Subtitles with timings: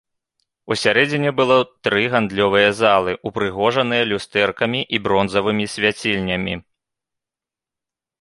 [0.75, 1.57] Усярэдзіне было
[1.87, 6.53] тры гандлёвыя залы, упрыгожаныя люстэркамі і бронзавымі свяцільнямі.